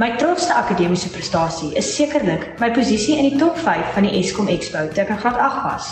[0.00, 4.46] My trotsste akademiese prestasie is sekerlik my posisie in die top 5 van die Eskom
[4.48, 5.88] Expo toe ek in graad 8 was.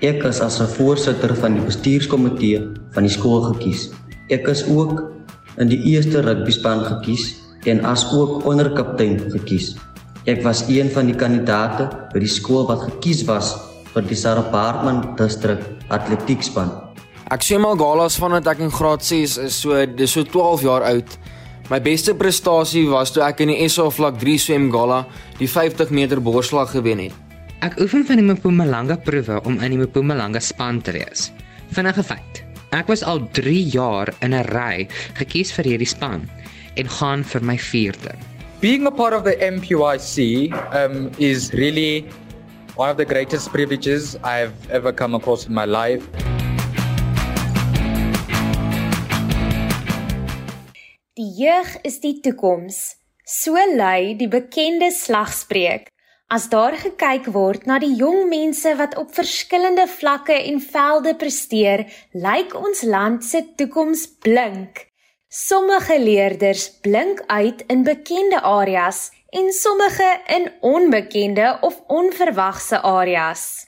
[0.00, 2.62] Ek is as 'n voorsitter van die bestuurskomitee
[2.94, 3.90] van die skool gekies.
[4.32, 5.12] Ek is ook
[5.60, 7.36] in die eerste rugbyspan gekies
[7.68, 9.76] en as ook onderkaptein gekies.
[10.24, 13.52] Ek was een van die kandidate by die skool wat gekies was
[13.92, 16.72] vir die Sarah Baartman distrik atletiekspan.
[17.28, 20.88] Ek swem al galas vandat ek in graad 6 is, so dis so 12 jaar
[20.88, 21.18] oud.
[21.66, 25.00] My beste prestasie was toe ek in die SA vlak 3 swem gala
[25.40, 27.16] die 50 meter borsslag gewen het.
[27.66, 31.32] Ek oefen van die Mpumalanga proewe om in die Mpumalanga span te wees.
[31.74, 32.44] Vinnige feit.
[32.70, 34.86] Ek was al 3 jaar in 'n ry
[35.18, 36.30] gekies vir hierdie span
[36.76, 38.14] en gaan vir my 4de.
[38.60, 42.06] Being a part of the MPYC um, is really
[42.76, 46.06] one of the greatest privileges I've ever come across in my life.
[51.36, 52.96] Jeug is die toekoms.
[53.26, 55.90] So lui die bekende slagspreuk.
[56.32, 61.84] As daar gekyk word na die jong mense wat op verskillende vlakke en velde presteer,
[62.14, 64.86] lyk ons land se toekoms blink.
[65.28, 73.66] Sommige leerders blink uit in bekende areas en sommige in onbekende of onverwagse areas.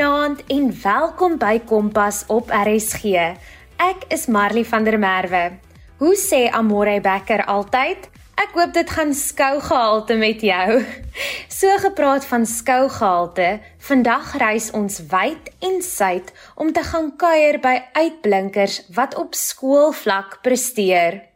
[0.00, 3.18] Goeienaand en welkom by Kompas op RSG.
[3.76, 5.58] Ek is Marley van der Merwe.
[6.00, 8.08] Hoe sê Amore Becker altyd?
[8.40, 10.80] Ek hoop dit gaan skougehalte met jou.
[11.60, 17.76] So gepraat van skougehalte, vandag reis ons wyd en suid om te gaan kuier by
[17.92, 21.26] uitblinkers wat op skoolvlak presteer.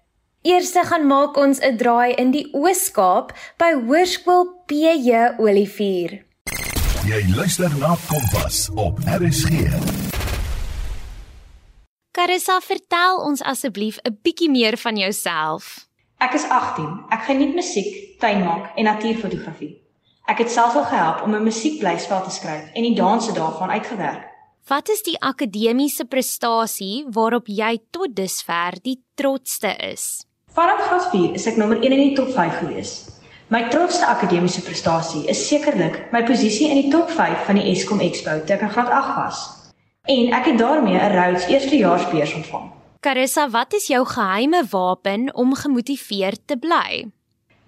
[0.40, 6.24] Eerste gaan maak ons 'n draai in die Oos-Kaap by Hoërskool PJ Olivier.
[7.04, 9.66] Jy luister na Kompas op RSG.
[12.16, 15.84] Carissa, vertel ons asseblief 'n bietjie meer van jouself.
[16.18, 17.04] Ek is 18.
[17.10, 19.76] Ek geniet musiek, tuinmaak en natuurfotografie.
[20.24, 24.24] Ek het self al gehelp om 'n musiekblyspel te skryf en die danse daarvan uitgewerk.
[24.66, 30.24] Wat is die akademiese prestasie waarop jy tot dusver die trotsste is?
[30.52, 33.13] Vanaf graad 4 is ek nommer 1 in die top 5 gewees.
[33.54, 38.00] My trotsste akademiese prestasie is sekerlik my posisie in die top 5 van die Eskom
[38.02, 39.42] Expo toe ek in graad 8 was.
[40.10, 42.64] En ek het daarmee 'n Rhodes eerstejaarsbeurs ontvang.
[43.00, 47.06] Carissa, wat is jou geheime wapen om gemotiveerd te bly?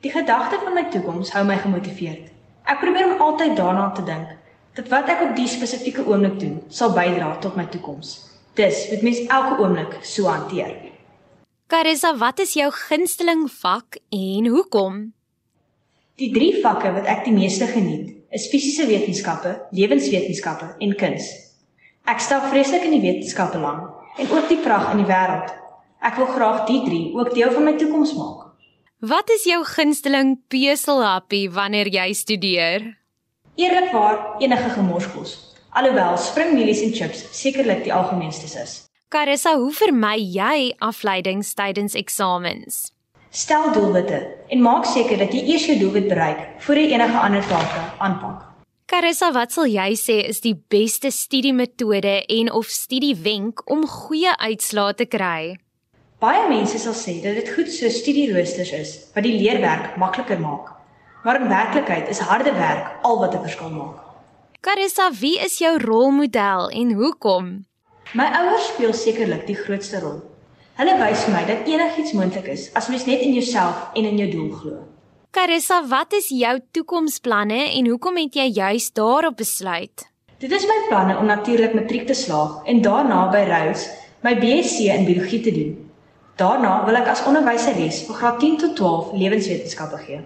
[0.00, 2.32] Die gedagte van my toekoms hou my gemotiveerd.
[2.64, 4.28] Ek probeer om altyd daarna te dink
[4.74, 8.26] dat wat ek op die spesifieke oomblik doen, sal bydra tot my toekoms.
[8.54, 10.74] Dis moet mens elke oomblik so hanteer.
[11.66, 15.14] Carissa, wat is jou gunsteling vak en hoekom?
[16.16, 21.26] Die drie vakke wat ek die meeste geniet, is fisiese wetenskappe, lewenswetenskappe en kuns.
[22.08, 23.82] Ek stel vreeslik in die wetenskappe belang
[24.16, 25.52] en ook die pragt in die wêreld.
[26.00, 28.46] Ek wil graag die drie ook deel van my toekoms maak.
[29.04, 32.88] Wat is jou gunsteling peselhappie wanneer jy studeer?
[33.60, 35.36] Eerlikwaar, enige gemorskos.
[35.76, 38.86] Alhoewel springmielies en chips sekerlik die algemeenste is.
[39.12, 42.86] Carissa, hoe vermy jy afleidings tydens eksamens?
[43.36, 47.42] Stel doelwitte en maak seker dat jy eers jou doelwit bereik voor jy enige ander
[47.44, 48.46] take aanpak.
[48.88, 54.94] Carissa, wat sal jy sê is die beste studiemetode en of studiewenk om goeie uitslae
[54.96, 55.50] te kry?
[56.24, 60.70] Baie mense sal sê dat dit goed so studieroosters is wat die leerwerk makliker maak.
[61.26, 64.00] Maar in werklikheid is harde werk al wat 'n verskil maak.
[64.64, 67.66] Carissa, wie is jou rolmodel en hoekom?
[68.14, 70.24] My ouers speel sekerlik die grootste rol.
[70.76, 74.18] Hulle wys vir my dat enigiets moontlik is as mens net in jouself en in
[74.20, 74.80] jou doel glo.
[75.32, 80.04] Carissa, wat is jou toekomsplanne en hoekom het jy juis daarop besluit?
[80.36, 83.86] Dit is my planne om natuurlik matriek te slaag en daarna by Rhodes
[84.26, 85.70] my BSc in biologie te doen.
[86.36, 90.18] Daarna wil ek as onderwyseres vir graad 10 tot 12 lewenswetenskappe gee.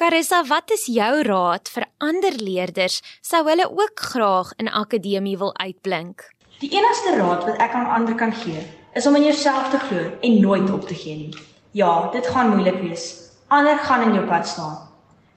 [0.00, 5.52] Carissa, wat is jou raad vir ander leerders sou hulle ook graag in akademie wil
[5.60, 6.24] uitblink?
[6.64, 10.10] Die enigste raad wat ek aan ander kan gee, is om in jouself te glo
[10.20, 11.38] en nooit op te gee nie.
[11.70, 13.30] Ja, dit gaan moeilik wees.
[13.46, 14.78] Ander gaan in jou pad staan.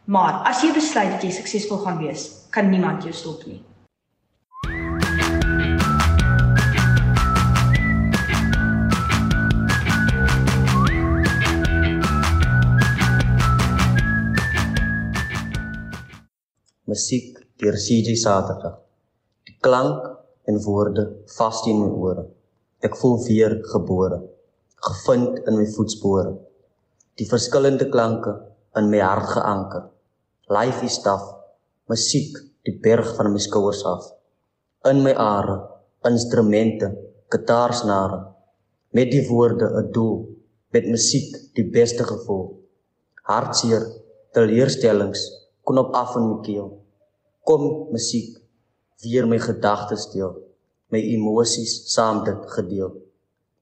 [0.06, 3.64] Maar as jy besluit dat jy suksesvol gaan wees, kan niemand jou stop nie.
[16.86, 18.78] Musiek deur CJ Saterdag.
[19.50, 20.14] Die klank
[20.46, 22.37] en woorde vas in my ore.
[22.86, 24.20] Ek voel weer gebore,
[24.86, 26.36] gevind in my voetspore.
[27.18, 28.36] Die verskillende klanke
[28.78, 29.88] in my hart geanker.
[30.54, 31.34] Life is tough,
[31.90, 32.36] Musiek,
[32.68, 34.06] die berg van my skouers af.
[34.86, 35.56] In my are,
[36.06, 36.92] instrumente,
[37.34, 38.20] gitaarsnare.
[38.94, 40.28] Met die woorde 'n doel,
[40.70, 42.46] met musiek die beste gevoel.
[43.24, 43.88] Hartseer,
[44.34, 45.22] teleurstellings,
[45.64, 46.70] knop af in my keel.
[47.44, 48.38] Kom musiek,
[49.02, 50.36] weer my gedagtes deel,
[50.94, 52.94] my emosies saam dit gedeel.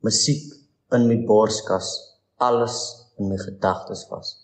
[0.06, 0.54] Musiek
[0.94, 1.88] in my borskas,
[2.38, 2.78] alles
[3.20, 4.36] in my gedagtes vas.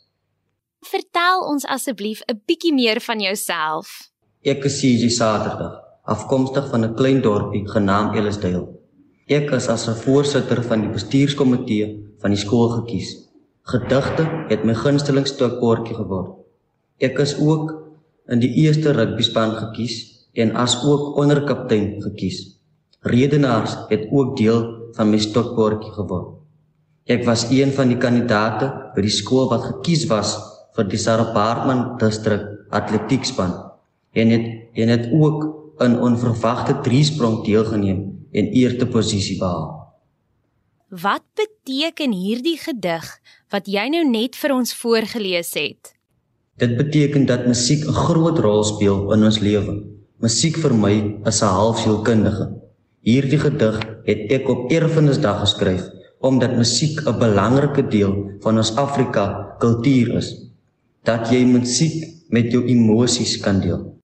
[0.82, 4.12] Vertel ons asseblief 'n bietjie meer van jouself.
[4.42, 8.68] Ek is Sisi Saterdag, afkomstig van 'n klein dorpie genaamd Ellisdale.
[9.28, 11.86] Ek is as 'n voorsitter van die bestuurskomitee
[12.20, 13.30] van die skool gekies.
[13.62, 16.42] Gedigte het my gunsteling stokpotjie geword.
[16.98, 17.94] Ek is ook
[18.28, 22.61] in die eerste rugbyspan gekies en as ook onderkaptein gekies.
[23.02, 24.62] Redenaars het ook deel
[24.94, 26.38] van my stokpotjie geword.
[27.10, 30.36] Ek was een van die kandidate by die skool wat gekies was
[30.78, 33.56] vir die Sarah Parkman distrik atletiekspan
[34.14, 34.46] en het
[34.78, 35.48] en het ook
[35.82, 39.82] in onverwagte driesprong deelgeneem en eerste posisie behaal.
[40.92, 43.10] Wat beteken hierdie gedig
[43.50, 45.94] wat jy nou net vir ons voorgeles het?
[46.62, 49.82] Dit beteken dat musiek 'n groot rol speel in ons lewe.
[50.20, 52.61] Musiek vir my is 'n halfsielkundige.
[53.02, 55.88] Hierdie gedig het ek op Erfenisdag geskryf
[56.22, 58.14] omdat musiek 'n belangrike deel
[58.44, 60.30] van ons Afrika kultuur is
[61.04, 63.98] dat jy musiek met jou emosies kan deel.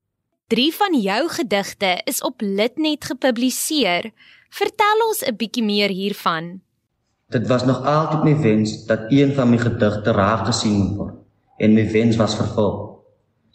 [0.48, 4.12] Drie van jou gedigte is op Litnet gepubliseer.
[4.50, 6.62] Vertel ons 'n bietjie meer hiervan.
[7.30, 11.14] Dit was nog altyd my wens dat een van my gedigte raak gesien word
[11.58, 13.06] en my wens was vervul.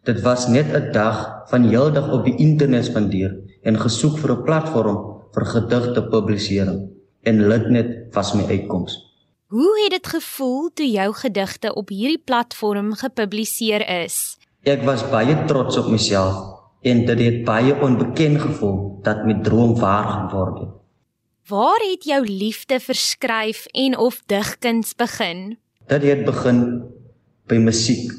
[0.04, 4.42] Dit was net 'n dag van heeldag op die internet spandeer en gesoek vir 'n
[4.42, 6.90] platform vir gedigte publisering
[7.22, 8.98] en Litnet was my uitkoms.
[9.52, 14.38] Hoe het dit gevoel toe jou gedigte op hierdie platform gepubliseer is?
[14.64, 16.38] Ek was baie trots op myself
[16.82, 20.72] en dit het baie onbekend gevoel dat my droom waar geword het.
[21.50, 25.58] Waar het jou liefde vir skryf en of digkuns begin?
[25.90, 26.60] Dit het begin
[27.50, 28.12] by musiek,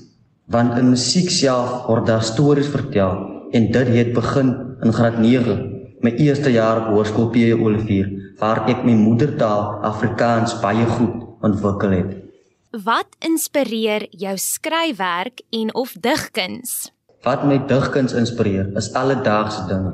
[0.52, 3.16] want in musiek self word daar stories vertel
[3.56, 5.73] en dit het begin in graad 9,
[6.04, 7.54] my eerste jaar op hoërskool P.
[7.56, 8.10] Olivier,
[8.40, 12.12] waar ek my moedertaal Afrikaans baie goed ontwikkel het.
[12.84, 16.92] Wat inspireer jou skryfwerk en of digkuns?
[17.24, 19.94] Wat my digkuns inspireer is alledaagse dinge.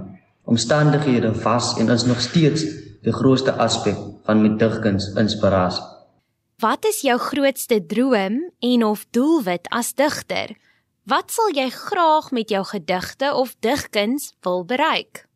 [0.49, 2.65] Omstandighede was en is nog steeds
[3.05, 5.85] die grootste aspek van my digkuns inspirasie.
[6.59, 10.57] Wat is jou grootste droom en of doelwit as digter?
[11.05, 15.28] Wat sal jy graag met jou gedigte of digkuns wil bereik?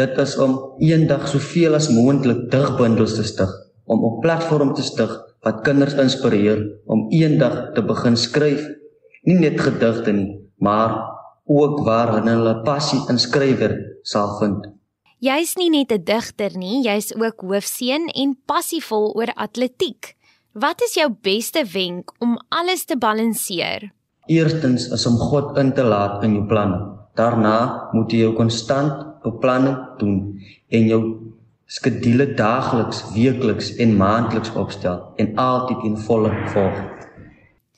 [0.00, 3.50] Dit is om eendag soveel as moontlik digbundels te stig,
[3.84, 5.12] om 'n platform te stig
[5.44, 8.62] wat kinders inspireer om eendag te begin skryf,
[9.28, 10.94] nie net gedigte nie, maar
[11.44, 14.72] ook waar hulle passie in skrywer sal vind.
[15.20, 20.16] Jy's nie net 'n digter nie, jy's ook hoofseun en passievol oor atletiek.
[20.54, 23.92] Wat is jou beste wenk om alles te balanseer?
[24.26, 26.96] Eerstens is om God in te laat in jou planne.
[27.14, 30.16] Daarna moet jy jou konstant beplanning doen
[30.68, 31.02] en jou
[31.70, 36.80] skedule daagliks, weekliks en maandeliks opstel en altyd in volle volg.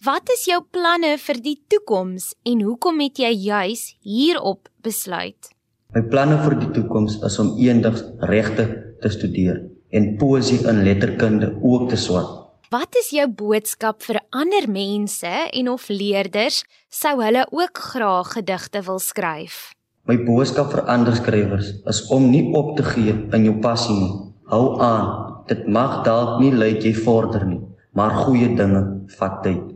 [0.02, 5.52] Wat is jou planne vir die toekoms en hoekom het jy juis hierop besluit?
[5.94, 8.64] My planne vir die toekoms is om eendag regte
[9.02, 9.60] te studeer
[9.92, 12.38] en poesie en letterkunde ook te swat.
[12.72, 18.80] Wat is jou boodskap vir ander mense en of leerders sou hulle ook graag gedigte
[18.86, 19.74] wil skryf?
[20.10, 24.14] My boodskap vir ander skrywers is om nie op te gee in jou passie nie.
[24.50, 25.12] Hou aan.
[25.46, 27.60] Dit mag dalk nie lyk jy vorder nie,
[27.94, 28.82] maar goeie dinge
[29.18, 29.71] vat tyd.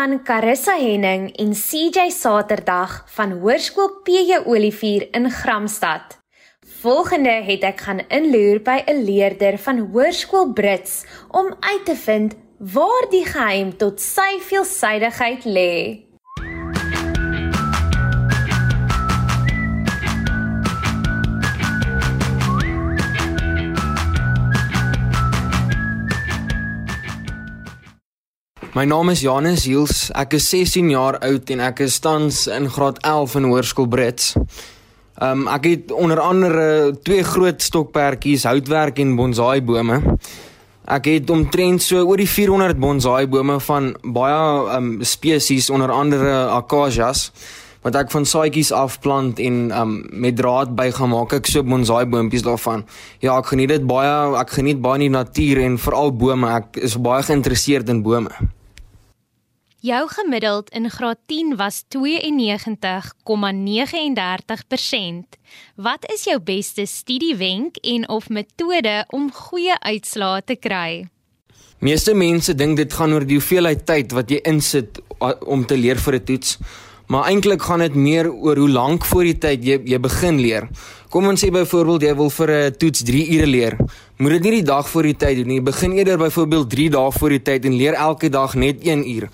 [0.00, 6.16] Dan Carissa Henning en CJ Saterdag van Hoërskool PJ Olivier in Gramstad.
[6.80, 12.36] Volgende het ek gaan inloer by 'n leerder van Hoërskool Brits om uit te vind
[12.58, 16.09] waar die geheim tot sy veelsidigheid lê.
[28.70, 30.12] My naam is Janus Hiels.
[30.14, 34.28] Ek is 16 jaar oud en ek is tans in graad 11 in Hoërskool Brits.
[35.18, 39.98] Um ek het onder andere twee groot stokperdjies, houtwerk en bonsai bome.
[40.86, 44.38] Ek het omtrent so oor die 400 bonsai bome van baie
[44.76, 47.32] um spesies onder andere acacias
[47.82, 52.86] wat ek van saadjies afplant en um met draad bygemaak ek so bonsai boontjies daarvan.
[53.18, 54.14] Ja, ek geniet dit baie.
[54.38, 56.54] Ek geniet baie die natuur en veral bome.
[56.62, 58.30] Ek is baie geïnteresseerd in bome.
[59.80, 61.96] Jou gemiddeld in graad 10 was 92,39%.
[65.74, 71.08] Wat is jou beste studiewenk en of metode om goeie uitslae te kry?
[71.80, 75.00] Meeste mense dink dit gaan oor die hoeveelheid tyd wat jy insit
[75.48, 76.58] om te leer vir 'n toets.
[77.08, 80.68] Maar eintlik gaan dit meer oor hoe lank voor die tyd jy jy begin leer.
[81.08, 83.76] Kom ons sê byvoorbeeld jy wil vir 'n toets 3 ure leer.
[84.18, 85.60] Moet dit nie die dag voor die tyd doen nie.
[85.60, 89.28] Begin eerder byvoorbeeld 3 dae voor die tyd en leer elke dag net 1 uur.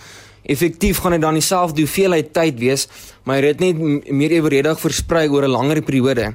[0.47, 2.87] Effektief gaan dit dan dieselfde hoeveelheid tyd wees,
[3.26, 6.35] maar jy het net meer eweredig versprei oor 'n langer periode.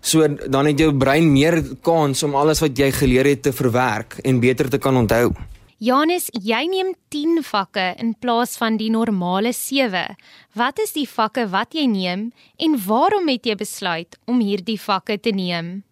[0.00, 4.18] So dan het jou brein meer kans om alles wat jy geleer het te verwerk
[4.24, 5.32] en beter te kan onthou.
[5.78, 10.16] Janus, jy neem 10 vakke in plaas van die normale 7.
[10.52, 15.20] Wat is die vakke wat jy neem en waarom het jy besluit om hierdie vakke
[15.20, 15.82] te neem?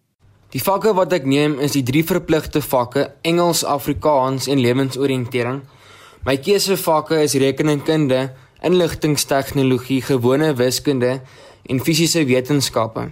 [0.53, 5.61] Die vakke wat ek neem is die drie verpligte vakke: Engels, Afrikaans en lewensoriëntering.
[6.27, 8.33] My keusevakke is rekeningkunde,
[8.67, 11.21] inligtingstegnologie, gewone wiskunde
[11.63, 13.05] en fisiese wetenskappe.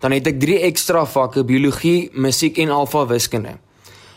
[0.00, 3.58] Dan het ek drie ekstra vakke: biologie, musiek en alfa wiskunde.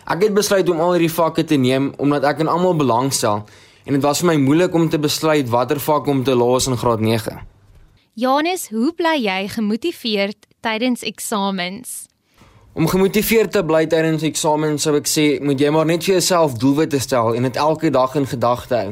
[0.07, 3.43] Ek het besluit om al hierdie vakke te neem omdat ek in almal belangstel
[3.83, 6.79] en dit was vir my moeilik om te besluit watter vak om te los in
[6.79, 7.35] graad 9.
[8.15, 12.07] Janus, hoe bly jy gemotiveerd tydens eksamens?
[12.77, 16.59] Om gemotiveerd te bly tydens eksamens sou ek sê, moet jy maar net vir jouself
[16.61, 18.91] doelwitte stel en dit elke dag in gedagte hou.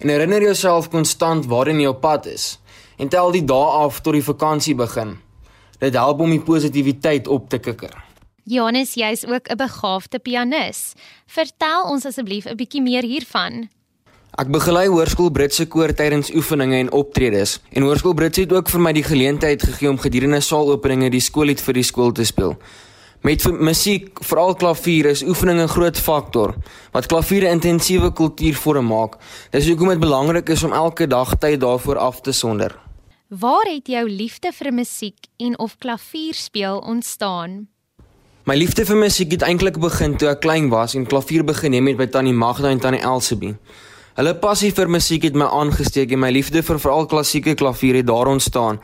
[0.00, 2.54] En herinner jouself konstant waarin jy op pad is
[2.96, 5.18] en tel die dae af tot die vakansie begin.
[5.84, 7.92] Dit help om die positiwiteit op te kikker.
[8.48, 10.94] Janus, jy's ook 'n begaafde pianis.
[11.26, 13.68] Vertel ons asseblief 'n bietjie meer hiervan.
[14.38, 18.80] Ek begelei Hoërskool Britse koor tydens oefeninge en optredes en Hoërskool Britse het ook vir
[18.80, 22.56] my die geleentheid gegee om gedurende saalopeninge die skoollied vir die skool te speel.
[23.26, 26.54] Met musiek, veral klavier, is oefening 'n groot faktor
[26.92, 29.16] wat klavier 'n intensiewe kultuurvorm maak.
[29.50, 32.78] Dis hoekom dit belangrik is om elke dag tyd daarvoor af te sonder.
[33.28, 37.68] Waar het jou liefde vir musiek en of klavier speel ontstaan?
[38.44, 41.86] My liefde vir musiek het eintlik begin toe ek klein was en klavier begin neem
[41.86, 43.56] het by tannie Magda en tannie Elsabie.
[44.16, 48.06] Hulle passie vir musiek het my aangesteek en my liefde vir veral klassieke klavier het
[48.08, 48.78] daar ontstaan.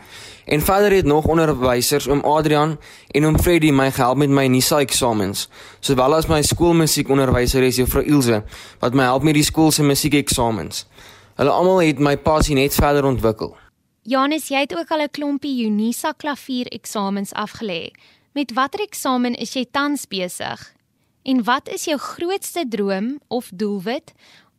[0.45, 2.75] En verder het nog onderwysers oom Adrian
[3.17, 5.47] en oom Freddy my gehelp met my NISA eksamens,
[5.81, 8.43] sowel as my skoolmusiekonderwyseres juffrou Ilse
[8.83, 10.85] wat my help met die skool se musiekeksamens.
[11.41, 13.57] Hulle almal het my passie net verder ontwikkel.
[14.05, 17.89] Janus, jy het ook al 'n klompie Unisa klavier eksamens afgelê.
[18.35, 20.73] Met watter eksamen is jy tans besig?
[21.23, 24.13] En wat is jou grootste droom of doelwit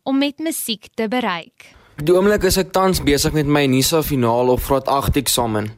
[0.03, 1.73] om met musiek te bereik?
[1.99, 5.71] Op die oomblik is ek tans besig met my NISA finaal of graad 8 eksamen.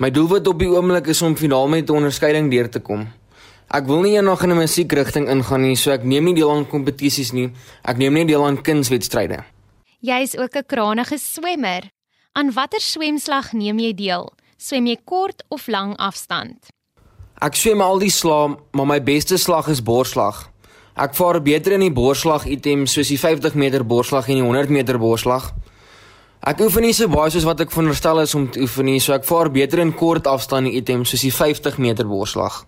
[0.00, 3.08] My doelwit op die oomblik is om finaal met 'n onderskeiding deur te kom.
[3.70, 6.66] Ek wil nie eendag in 'n musiekrigting ingaan nie, so ek neem nie deel aan
[6.66, 7.52] kompetisies nie.
[7.82, 9.44] Ek neem net deel aan kunswedstryde.
[10.00, 11.90] Jy is ook 'n krangige swemmer.
[12.32, 14.32] Aan watter swemslag neem jy deel?
[14.56, 16.68] Swem jy kort of lang afstand?
[17.40, 20.49] Ek swem al die slae, maar my beste slag is borsslag.
[21.00, 24.72] Ek vaar beter in die borsslag items soos die 50 meter borsslag en die 100
[24.74, 25.46] meter borsslag.
[26.44, 29.14] Ek oefen nie so baie soos wat ek veronderstel is om te oefen nie, so
[29.16, 32.66] ek vaar beter in kort afstande items soos die 50 meter borsslag.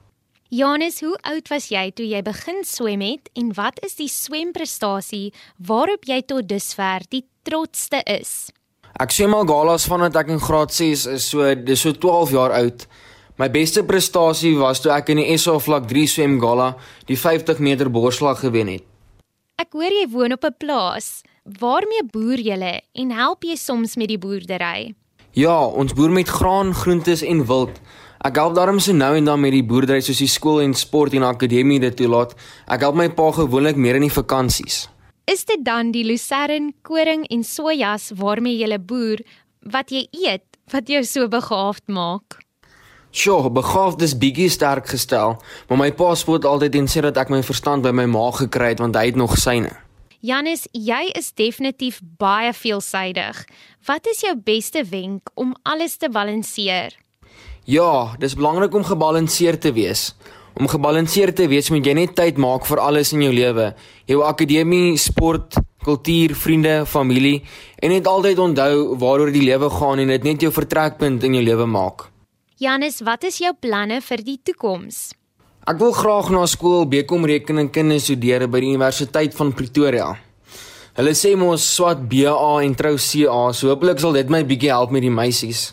[0.53, 5.31] Janus, hoe oud was jy toe jy begin swem het en wat is die swemprestasie
[5.57, 8.53] waarop jy tot dusver die trotsste is?
[9.01, 12.53] Ek swem al galas vandat ek in graad 6 is, so dis so 12 jaar
[12.59, 12.85] oud.
[13.43, 16.69] My beste prestasie was toe ek in die SA vlak 3 swem gala
[17.09, 18.85] die 50 meter borsslag gewen het.
[19.59, 21.25] Ek hoor jy woon op 'n plaas.
[21.59, 24.95] Waarmee boer julle en help jy soms met die boerdery?
[25.35, 27.81] Ja, ons boer met graan, groentes en wild.
[28.25, 31.13] Ek help daarom so nou en dan met die boerdery soos die skool en sport
[31.13, 32.37] en akademie dit toelaat.
[32.69, 34.89] Ek help my pa gewoonlik meer in die vakansies.
[35.27, 39.19] Is dit dan die lucern, koring en sojas waarmee jy boer
[39.63, 42.39] wat jy eet wat jou so begaafd maak?
[43.13, 45.35] Sjoe, begaafd is bietjie sterk gestel,
[45.69, 48.71] maar my pa spot altyd en sê dat ek my verstand by my ma gekry
[48.73, 49.69] het want hy het nog syne.
[50.25, 53.43] Janus, jy is definitief baie veelsidig.
[53.85, 56.97] Wat is jou beste wenk om alles te balanseer?
[57.69, 60.15] Ja, dis belangrik om gebalanseerd te wees.
[60.57, 63.75] Om gebalanseerd te wees, moet jy net tyd maak vir alles in jou lewe.
[64.09, 67.43] Jou akademie, sport, kultuur, vriende, familie
[67.77, 71.45] en net altyd onthou waaroor die lewe gaan en dit net jou vertrekpunt in jou
[71.45, 72.12] lewe maak.
[72.61, 75.15] Janus, wat is jou planne vir die toekoms?
[75.65, 80.11] Ek wil graag na skool Bekom rekeningkunde studeer by die Universiteit van Pretoria.
[80.99, 82.35] Hulle sê mos swat BA
[82.67, 85.71] en trou CA, so hopelik sal dit my bietjie help met die meisies.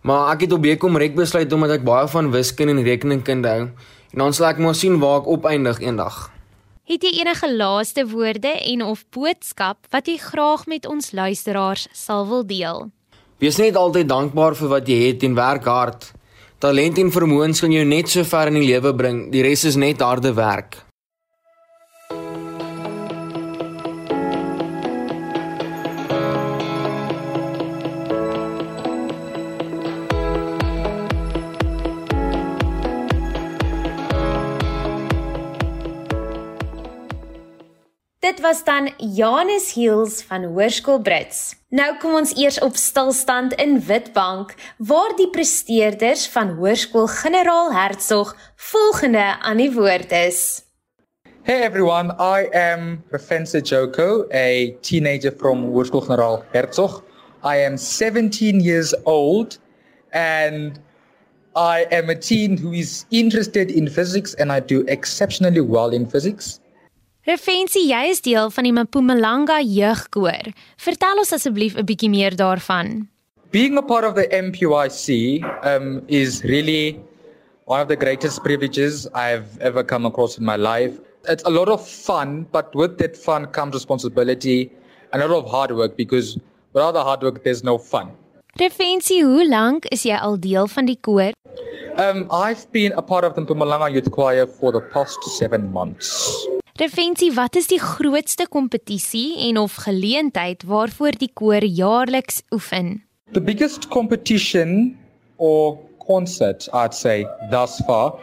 [0.00, 3.68] Maar ek het op Bekom rek besluit omdat ek baie van wiskunde en rekeningkunde hou
[3.68, 6.30] en dan sal ek maar sien waar ek opeindig eendag.
[6.88, 12.24] Het jy enige laaste woorde en of boodskap wat jy graag met ons luisteraars sal
[12.30, 12.88] wil deel?
[13.38, 16.08] Wees net altyd dankbaar vir wat jy het en werk hard.
[16.58, 19.28] Talent en vermoëns kan jou net so ver in die lewe bring.
[19.30, 20.80] Die res is net harde werk.
[38.18, 41.57] Dit was dan Janus Heels van Hoërskool Brits.
[41.68, 44.54] Nou kom ons eers op stilstand in Witbank
[44.88, 50.64] waar die presteerders van Hoërskool Generaal Hertzog volgende aan die woord is.
[51.42, 57.02] Hey everyone, I am Rafense Joko, a teenager from Hoërskool Generaal Hertzog.
[57.44, 59.58] I am 17 years old
[60.12, 60.80] and
[61.54, 66.08] I am a teen who is interested in physics and I do exceptionally well in
[66.08, 66.60] physics.
[67.28, 70.46] Refensie, jy is deel van die Mpumalanga jeugkoor.
[70.80, 73.04] Vertel ons asseblief 'n bietjie meer daarvan.
[73.50, 76.96] Being a part of the MPYC um, is really
[77.66, 80.96] one of the greatest privileges I've ever come across in my life.
[81.28, 84.72] It's a lot of fun, but with that fun comes responsibility
[85.12, 86.38] and a lot of hard work because
[86.72, 88.08] without the hard work, there's no fun.
[88.56, 91.32] Refensie, hoe lank is jy al deel van die koor?
[91.98, 96.48] Um, I've been a part of the Mpumalanga Youth Choir for the past seven months.
[96.78, 103.00] Refensie, wat is die grootste kompetisie en of geleentheid waarvoor die koor jaarliks oefen?
[103.34, 104.94] The biggest competition
[105.42, 105.74] or
[106.06, 108.14] concert, I'd say, thus far,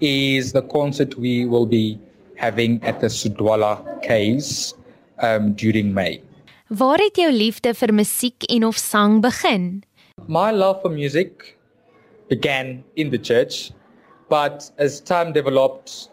[0.00, 1.98] is the concert we will be
[2.36, 4.72] having at the Sudwala Caves
[5.20, 6.22] um, during May.
[6.68, 9.82] Waar het jou liefde vir musiek en of sang begin?
[10.24, 11.58] My love for music
[12.32, 13.68] began in the church,
[14.32, 16.08] but as time developed,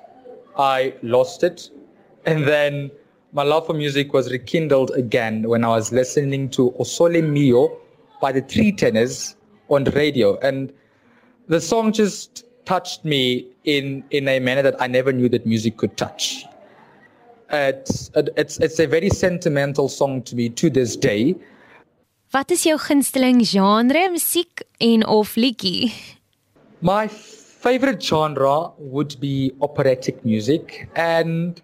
[0.59, 1.71] I lost it.
[2.25, 2.91] And then
[3.33, 7.77] my love for music was rekindled again when I was listening to Osole Mio
[8.21, 9.35] by the Three Tenors
[9.69, 10.37] on the radio.
[10.39, 10.71] And
[11.47, 15.77] the song just touched me in, in a manner that I never knew that music
[15.77, 16.45] could touch.
[17.51, 21.35] It's, it's, it's a very sentimental song to me to this day.
[22.33, 25.93] Wat is jou gunsteling genre musiek en of liedjie?
[26.81, 31.61] My favorite genre would be operatic music and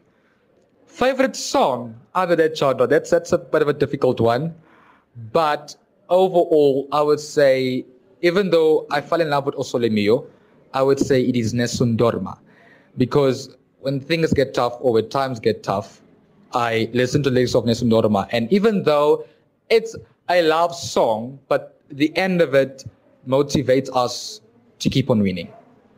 [0.92, 2.86] favorite song under that genre.
[2.86, 4.54] That's that's a bit of a difficult one,
[5.32, 5.76] but
[6.10, 7.86] overall, I would say
[8.22, 10.26] even though I fell in love with Osole Mio,
[10.74, 12.38] I would say it is Nesundorma,
[12.98, 16.02] because when things get tough or when times get tough,
[16.54, 19.26] I listen to lyrics of Nesundorma, and even though
[19.70, 19.96] it's
[20.30, 22.84] a love song, but the end of it
[23.28, 24.42] motivates us
[24.80, 25.50] to keep on winning,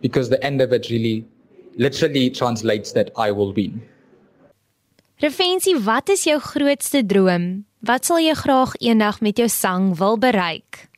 [0.01, 1.25] because the end of it really,
[1.75, 3.81] literally translates that I will win.
[5.23, 7.43] Refensie, wat is jou grootste droom?
[7.87, 10.89] Wat sal jy graag eendag met jou sang wil bereik?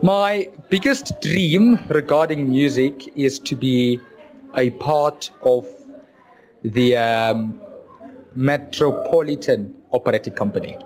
[0.00, 4.00] My biggest dream regarding music is to be
[4.56, 5.68] a part of
[6.64, 7.60] the um,
[8.32, 10.78] Metropolitan Operating Company.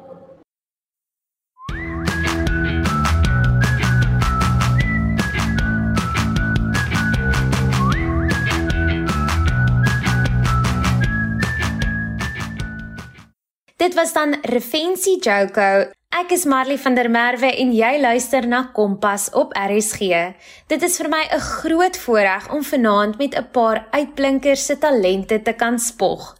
[13.77, 15.91] Dit was dan Refensie Joko.
[16.15, 20.31] Ek is Marley van der Merwe en jy luister na Kompas op RSG.
[20.71, 25.43] Dit is vir my 'n groot voorreg om vanaand met 'n paar uitblinkers se talente
[25.43, 26.39] te kan spog.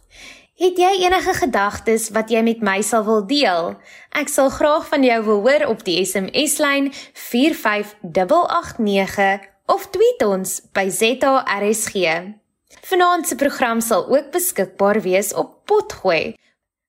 [0.55, 3.75] Het jy enige gedagtes wat jy met my sal wil deel?
[4.11, 10.89] Ek sal graag van jou wil hoor op die SMS-lyn 45889 of tweet ons by
[10.89, 11.93] ZARSG.
[12.81, 16.35] Vanaand se program sal ook beskikbaar wees op Potgooi.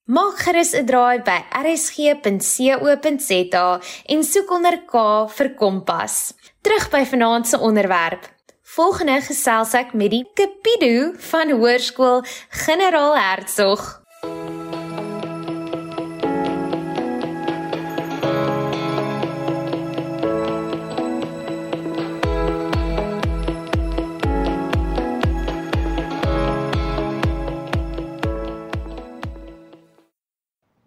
[0.07, 3.67] Maak gerus 'n draai by rsg.co.za
[4.13, 4.95] en soek onder K
[5.37, 6.31] vir Kompas.
[6.63, 8.23] Terug by vanaand se onderwerp.
[8.63, 14.06] Volgende gesels ek met die Kapido van Hoërskool Generaal Hertzog.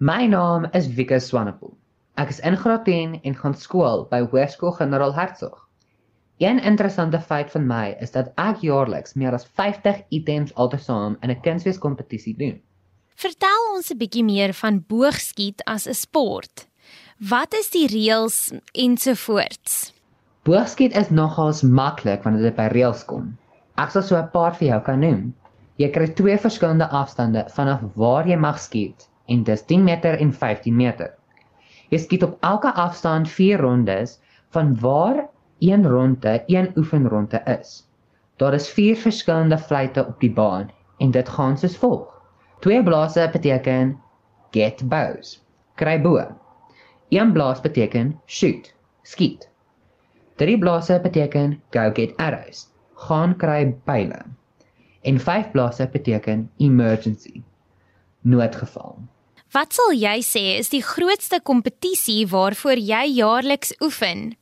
[0.10, 1.76] My naam is Vika Swanepoel.
[2.18, 5.60] Ek is in graad 10 en gaan skool by Hoërskool Generaal Hertzog.
[6.42, 11.30] Een interessante feit van my is dat ek jaarliks meer as 50 items altesaam in
[11.30, 12.56] 'n kunsweeskompetisie doen.
[13.26, 16.66] Vertel ons 'n bietjie meer van boogskiet as 'n sport.
[17.30, 18.40] Wat is die reëls
[18.74, 19.94] ensovoorts?
[20.44, 23.38] Boogskiet is nogals maklik wanneer dit by reëls kom.
[23.78, 25.36] Ek sal so 'n paar vir jou kan noem.
[25.78, 30.34] Jy kry twee verskillende afstande vanaf waar jy mag skiet en dis 10 meter en
[30.34, 31.14] 15 meter.
[31.90, 34.18] Jy skiet op elke afstand 4 rondes
[34.56, 35.28] van waar
[35.60, 37.88] een ronde een oefenronde is.
[38.36, 42.08] Daar is 4 verskillende fluitte op die baan en dit gaan soos volg.
[42.60, 43.98] Twee blaase beteken
[44.52, 45.38] get bows,
[45.76, 46.26] kry bo.
[47.10, 49.50] Een blaas beteken shoot, skiet.
[50.36, 54.20] Drie blaase beteken go get arrows, gaan kry pile.
[55.02, 57.44] En vyf blaase beteken emergency,
[58.22, 59.00] noodgeval.
[59.50, 64.36] Wat sal jy sê is die grootste kompetisie waarvoor jy jaarliks oefen?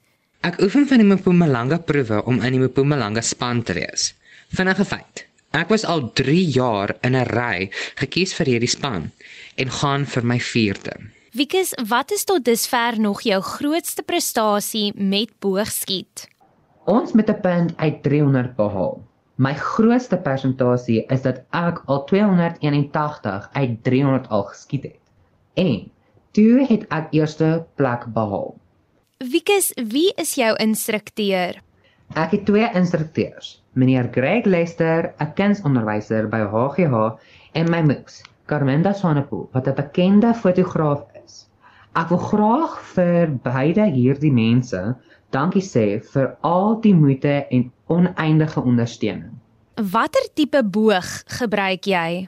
[0.44, 4.10] Ek oefen van die Mpumalanga proewe om in die Mpumalanga span te wees.
[4.52, 5.24] Vinnige feit.
[5.56, 9.12] Ek was al 3 jaar in 'n ry gekies vir hierdie span
[9.56, 11.00] en gaan vir my 4de.
[11.32, 16.28] Wikus, wat is tot dusver nog jou grootste prestasie met boogskiet?
[16.86, 19.07] Ons met 'n punt uit 300 behaal.
[19.38, 25.02] My grootste persentasie is dat ek al 281 uit 300 al geskiet het.
[25.54, 25.92] En
[26.34, 28.56] toe het ek eerste plek behaal.
[29.22, 31.62] Wikus, wie is jou instrukteur?
[32.18, 37.22] Ek het twee instrukteurs, meneer Greg Lester, 'n kunsonderwyser by HGH,
[37.54, 41.46] en my moeks, Carmenda Swanepoel, wat 'n bekende fotograaf is.
[41.94, 44.96] Ek wil graag vir beide hierdie mense
[45.30, 49.34] dankie sê vir al die moeite en oneindige ondersteuning.
[49.92, 52.28] Watter tipe boog gebruik jy?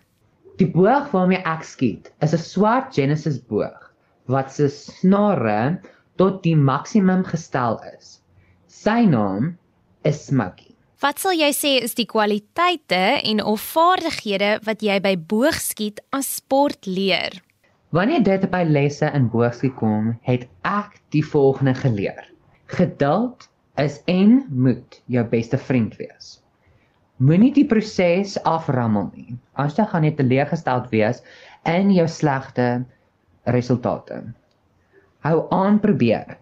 [0.60, 3.90] Die boog waarmee ek skiet, is 'n swart Genesis boog
[4.30, 5.80] wat se snare
[6.16, 8.20] tot die maksimum gestel is.
[8.68, 9.58] Sy naam
[10.06, 10.76] is Smokey.
[11.00, 16.36] Wat sal jy sê is die kwaliteite en of vaardighede wat jy by boogskiet as
[16.42, 17.40] sport leer?
[17.96, 22.28] Wanneer dit by lesse in boogskiet kom, het ek die volgende geleer.
[22.70, 23.49] Geduld
[23.80, 26.38] is en moet jou beste vriend wees.
[27.20, 29.38] Moenie die proses aframmel nie.
[29.60, 31.24] Anders dan gaan jy teleurgesteld wees
[31.68, 32.68] in jou slegte
[33.52, 34.22] resultate.
[35.28, 36.38] Hou aan probeer.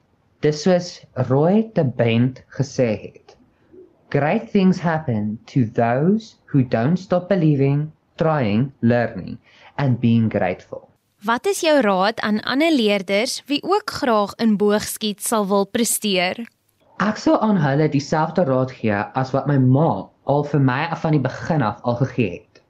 [0.46, 0.92] Dis soos
[1.30, 3.34] Roy te Bent gesê het.
[4.14, 9.40] Great things happen to those who don't stop believing, trying, learning
[9.78, 10.86] and being grateful.
[11.26, 16.46] Wat is jou raad aan ander leerders wie ook graag in boogskiet sal wil presteer?
[17.06, 19.90] Ek sou aan hulle dieselfde raad gee as wat my ma
[20.34, 22.62] al vir my af van die begin af al gegee het.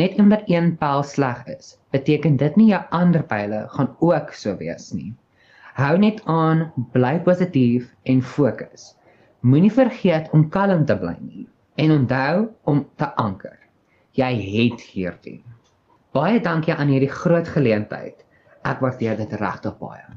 [0.00, 4.56] Net omdat een pyl sleg is, beteken dit nie jou ander pyle gaan ook so
[4.62, 5.12] wees nie.
[5.76, 8.94] Hou net aan, bly positief en fokus.
[9.44, 11.44] Moenie vergeet om kalm te bly nie
[11.76, 13.58] en onthou om te anker.
[14.16, 15.42] Jy het hierdie.
[16.16, 18.24] Baie dankie aan hierdie groot geleentheid.
[18.64, 20.16] Ek waardeer dit regtig baie.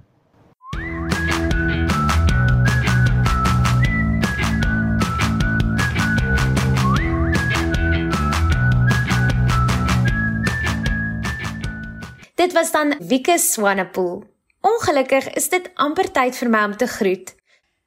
[12.40, 14.24] Dit was dan Wieke Swanepoel.
[14.62, 17.34] Ongelukkig is dit amper tyd vir my om te groet.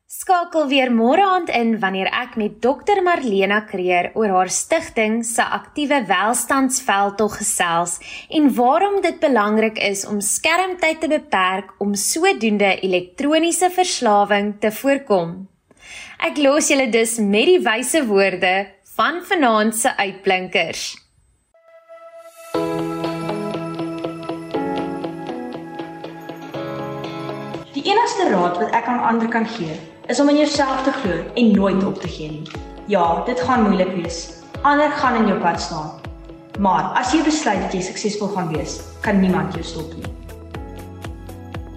[0.05, 5.41] Skakel weer môre aand in wanneer ek met Dr Marlena Kreer oor haar stigting se
[5.41, 7.97] aktiewe welstandsveldtog gesels
[8.29, 15.33] en waarom dit belangrik is om skermtyd te beperk om sodoende elektroniese verslawing te voorkom.
[16.29, 18.53] Ek los julle dus met die wyse woorde
[18.99, 20.91] van vanaand se uitblinkers.
[28.03, 29.77] Enigste raad wat ek aan ander kan gee,
[30.11, 32.49] is om in jouself te glo en nooit op te gee nie.
[32.91, 34.43] Ja, dit gaan moeilik wees.
[34.67, 35.93] Ander gaan in jou pad staan.
[36.59, 40.11] Maar as jy besluit dat jy suksesvol gaan wees, kan niemand jou stop nie.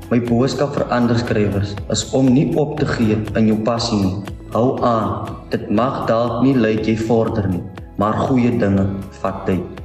[0.09, 4.33] My boodskap vir ander skrywers is om nie op te gee in jou passie nie.
[4.55, 5.29] Hou aan.
[5.53, 7.61] Dit mag dalk nie lyk jy vorder nie,
[8.01, 8.87] maar goeie dinge
[9.21, 9.83] vat tyd.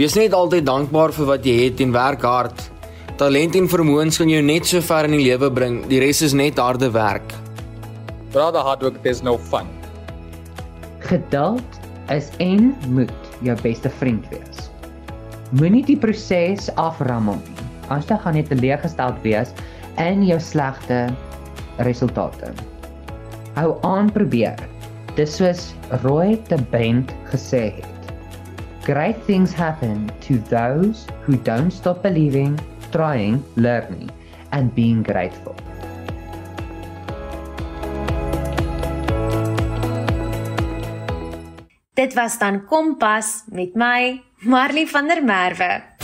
[0.00, 2.64] Wees net altyd dankbaar vir wat jy het en werk hard.
[3.16, 5.78] Talent en vermoëns kan jou net so ver in die lewe bring.
[5.88, 7.30] Die res is net harde werk.
[8.34, 9.70] Without the hard work there's no fun.
[11.00, 11.78] Geduld
[12.12, 14.68] is en moet jou beste vriend wees.
[15.56, 17.66] Moenie die proses aframmel nie.
[17.88, 19.56] Anders dan gaan jy teleurgesteld wees
[20.02, 21.06] in jou slegte
[21.88, 22.52] resultate.
[23.56, 24.60] Hou aan probeer.
[25.16, 25.70] Dis soos
[26.04, 28.12] Roy te Bent gesê het.
[28.84, 32.60] Great things happen to those who don't stop believing,
[32.96, 34.08] trying, learning,
[34.56, 35.54] and being grateful.
[41.94, 45.95] Dit was dan Kompas met my Marley van der Merwe.